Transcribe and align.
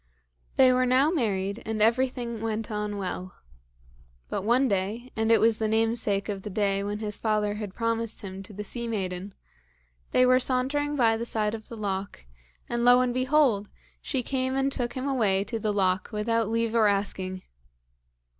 They 0.55 0.73
were 0.73 0.87
now 0.87 1.11
married, 1.11 1.61
and 1.63 1.79
everything 1.79 2.41
went 2.41 2.71
on 2.71 2.97
well. 2.97 3.35
But 4.29 4.41
one 4.41 4.67
day, 4.67 5.11
and 5.15 5.31
it 5.31 5.39
was 5.39 5.59
the 5.59 5.67
namesake 5.67 6.27
of 6.27 6.41
the 6.41 6.49
day 6.49 6.83
when 6.83 6.97
his 6.97 7.19
father 7.19 7.53
had 7.53 7.75
promised 7.75 8.23
him 8.23 8.41
to 8.41 8.51
the 8.51 8.63
sea 8.63 8.87
maiden, 8.87 9.35
they 10.09 10.25
were 10.25 10.39
sauntering 10.39 10.95
by 10.95 11.17
the 11.17 11.25
side 11.27 11.53
of 11.53 11.69
the 11.69 11.77
loch, 11.77 12.25
and 12.67 12.83
lo 12.83 12.99
and 12.99 13.13
behold! 13.13 13.69
she 14.01 14.23
came 14.23 14.55
and 14.55 14.71
took 14.71 14.93
him 14.93 15.07
away 15.07 15.43
to 15.43 15.59
the 15.59 15.71
loch 15.71 16.09
without 16.11 16.49
leave 16.49 16.73
or 16.73 16.87
asking. 16.87 17.43